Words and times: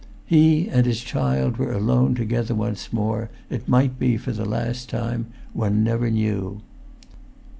He 0.25 0.67
and 0.67 0.87
his 0.87 1.01
child 1.01 1.57
were 1.57 1.71
alone 1.71 2.15
together 2.15 2.55
once 2.55 2.91
more, 2.91 3.29
it 3.51 3.67
might 3.67 3.99
be 3.99 4.17
for 4.17 4.31
the 4.31 4.45
last 4.49 4.89
time, 4.89 5.27
one 5.53 5.83
never 5.83 6.09
knew. 6.09 6.61